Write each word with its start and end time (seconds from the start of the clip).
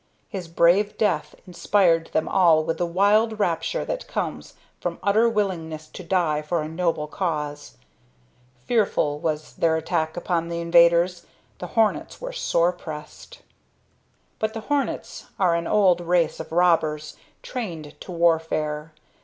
His 0.29 0.47
brave 0.47 0.97
death 0.97 1.35
inspired 1.45 2.07
them 2.07 2.27
all 2.27 2.63
with 2.63 2.79
the 2.79 2.87
wild 2.87 3.39
rapture 3.39 3.85
that 3.85 4.07
comes 4.07 4.55
from 4.79 4.97
utter 5.03 5.29
willingness 5.29 5.85
to 5.89 6.03
die 6.03 6.41
for 6.41 6.63
a 6.63 6.67
noble 6.67 7.05
cause. 7.05 7.77
Fearful 8.65 9.19
was 9.19 9.53
their 9.53 9.75
attack 9.77 10.17
upon 10.17 10.47
the 10.49 10.59
invaders. 10.59 11.27
The 11.59 11.67
hornets 11.77 12.19
were 12.19 12.33
sore 12.33 12.71
pressed. 12.71 13.43
But 14.39 14.55
the 14.55 14.61
hornets 14.61 15.27
are 15.37 15.53
an 15.53 15.67
old 15.67 16.01
race 16.01 16.39
of 16.39 16.51
robbers, 16.51 17.15
trained 17.43 17.93
to 18.01 18.11
warfare. 18.11 18.93